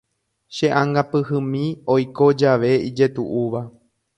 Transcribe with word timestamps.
Che'angapyhymi 0.55 1.63
oiko 1.93 2.25
jave 2.39 2.71
ijetu'úva. 2.89 3.61